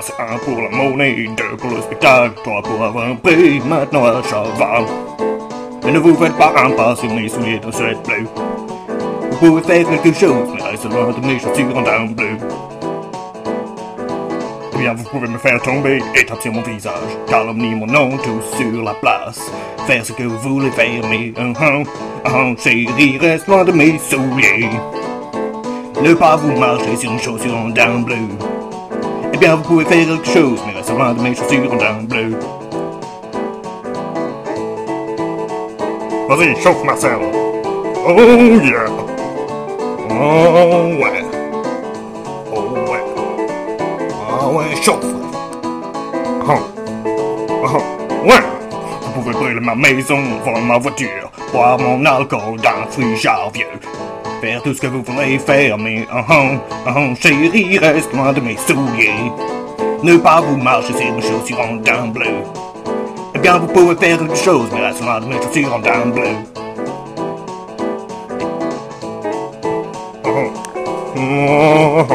c'est 0.00 0.14
un 0.20 0.38
pour 0.38 0.60
la 0.60 0.68
monnaie, 0.70 1.28
deux 1.36 1.56
pour 1.56 1.70
le 1.70 1.82
spectacle, 1.82 2.34
trois 2.42 2.62
pour 2.62 2.82
avoir 2.82 3.08
un 3.08 3.16
prix, 3.16 3.60
maintenant 3.60 4.04
à 4.04 4.22
cheval. 4.22 4.84
Mais 5.84 5.92
ne 5.92 5.98
vous 5.98 6.14
faites 6.14 6.36
pas 6.36 6.52
un 6.56 6.70
pas 6.70 6.96
sur 6.96 7.12
mes 7.12 7.28
souliers 7.28 7.58
de 7.58 7.70
cette 7.70 8.02
bleu. 8.06 8.26
Vous 9.30 9.36
pouvez 9.36 9.62
faire 9.62 9.88
quelque 9.88 10.18
chose, 10.18 10.48
mais 10.54 10.62
restez 10.62 10.88
loin 10.88 11.12
de 11.12 11.26
mes 11.26 11.38
chaussures 11.38 11.76
en 11.76 11.82
dents 11.82 12.06
bleu. 12.06 12.38
Eh 14.74 14.78
bien, 14.78 14.94
vous 14.94 15.04
pouvez 15.04 15.28
me 15.28 15.38
faire 15.38 15.60
tomber 15.62 16.02
et 16.14 16.24
taper 16.24 16.50
mon 16.50 16.62
visage. 16.62 16.92
Calomnie 17.28 17.74
mon 17.74 17.86
nom 17.86 18.16
tout 18.18 18.40
sur 18.56 18.82
la 18.82 18.94
place. 18.94 19.40
Faire 19.86 20.04
ce 20.04 20.12
que 20.12 20.22
vous 20.22 20.38
voulez 20.38 20.70
faire, 20.70 21.02
mais 21.10 21.32
un 21.36 21.52
uh, 21.52 21.84
uh, 22.26 22.56
chérie, 22.58 23.18
reste 23.18 23.46
loin 23.46 23.64
de 23.64 23.72
mes 23.72 23.98
souliers. 23.98 24.70
Ne 26.02 26.14
pas 26.14 26.36
vous 26.36 26.58
marcher 26.58 26.96
sur 26.96 27.12
une 27.12 27.20
chaussure 27.20 27.56
en 27.56 27.68
dents 27.68 28.00
bleu. 28.00 28.16
Eh 29.34 29.36
bien, 29.36 29.56
vous 29.56 29.62
pouvez 29.64 29.84
faire 29.84 30.06
quelque 30.06 30.28
chose, 30.28 30.60
mais 30.64 30.94
loin 30.94 31.12
de 31.12 31.20
mes 31.20 31.34
chaussures 31.34 31.72
en 31.72 31.74
dents 31.74 32.04
bleu. 32.04 32.38
Vas-y, 36.28 36.54
chauffe 36.62 36.84
Marcel. 36.84 37.18
Oh 38.06 38.12
yeah. 38.62 38.86
Oh 40.08 40.14
ouais. 41.02 41.24
Oh 42.54 42.92
ouais. 42.92 43.04
Ah 44.30 44.46
ouais, 44.50 44.76
chauffe. 44.80 45.04
Oh. 46.46 46.52
Oh. 47.64 47.82
Ouais. 48.24 48.44
Vous 49.02 49.20
pouvez 49.20 49.32
brûler 49.32 49.60
ma 49.60 49.74
maison, 49.74 50.20
vendre 50.44 50.60
ma 50.60 50.78
voiture, 50.78 51.32
boire 51.52 51.76
mon 51.80 52.04
alcool 52.06 52.60
dans 52.62 52.84
un 52.84 52.86
frigidaire 52.88 53.50
vieux. 53.52 53.66
Faire 54.44 54.62
tout 54.62 54.74
ce 54.74 54.80
que 54.82 54.88
vous 54.88 55.02
voulez 55.02 55.38
faire, 55.38 55.78
mais 55.78 56.06
oh 56.14 56.20
oh, 56.28 56.58
oh 56.86 57.14
chérie, 57.18 57.78
reste 57.78 58.12
loin 58.12 58.30
de 58.30 58.42
mes 58.42 58.58
souliers. 58.58 59.32
Ne 60.02 60.18
pas 60.18 60.42
vous 60.42 60.58
marcher 60.58 60.92
sur 60.92 61.14
mes 61.14 61.22
chaussures 61.22 61.60
en 61.60 61.76
dents 61.76 62.08
bleu. 62.08 62.42
Eh 63.34 63.38
bien, 63.38 63.56
vous 63.56 63.68
pouvez 63.68 63.96
faire 63.96 64.18
quelque 64.18 64.36
chose, 64.36 64.68
mais 64.70 64.84
reste 64.86 65.00
loin 65.00 65.20
de 65.20 65.28
mes 65.28 65.40
chaussures 65.40 65.74
en 65.74 65.78
dents 65.78 66.10
bleu. 66.12 66.28
Oh, 70.26 70.52
oh, 71.16 72.06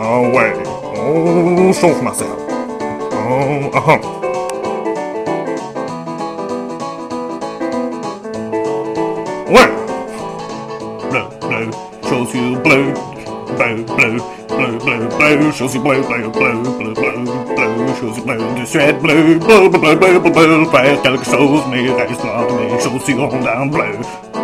oh, 0.00 0.36
ouais. 0.36 0.52
Oh, 0.96 1.72
chauffe 1.72 2.02
Marcel. 2.02 2.26
Oh, 3.12 3.70
oh, 3.72 3.80
oh. 3.86 4.00
Ouais. 9.48 9.85
Bleu, 12.46 12.60
bleu, 12.62 12.62
chaussures 12.62 12.62
bleues. 12.62 12.94
Bleu, 13.56 13.84
bleu, 13.84 14.18
bleu, 14.48 14.78
bleu, 14.78 15.08
bleu, 15.18 15.52
chaussures 15.52 15.82
bleues, 15.82 16.06
bleu, 16.06 16.30
bleu, 16.30 16.62
bleu, 16.62 16.94
bleu, 16.94 17.24
bleu, 17.56 17.94
chaussures 18.00 18.24
bleues 18.24 18.60
de 18.60 18.64
Suède, 18.64 19.00
bleu, 19.00 19.38
bleu, 19.38 19.68
bleu, 19.68 19.96
bleu, 19.96 20.20
bleu, 20.20 20.30
bleu, 20.30 20.64
faire 20.66 21.02
quelque 21.02 21.24
chose, 21.24 21.62
mais 21.70 21.90
reste 21.90 22.22
loin 22.22 22.46
de 22.46 22.72
mes 22.72 22.80
chaussures 22.80 23.24
en 23.24 23.40
dents 23.40 23.66
bleues. 23.66 24.35